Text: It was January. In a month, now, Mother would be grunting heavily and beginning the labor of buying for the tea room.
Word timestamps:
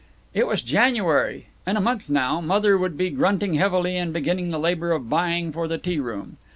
It 0.33 0.47
was 0.47 0.63
January. 0.63 1.45
In 1.67 1.77
a 1.77 1.79
month, 1.79 2.09
now, 2.09 2.41
Mother 2.41 2.75
would 2.75 2.97
be 2.97 3.11
grunting 3.11 3.53
heavily 3.53 3.97
and 3.97 4.11
beginning 4.11 4.49
the 4.49 4.57
labor 4.57 4.93
of 4.93 5.09
buying 5.09 5.51
for 5.51 5.67
the 5.67 5.77
tea 5.77 5.99
room. 5.99 6.37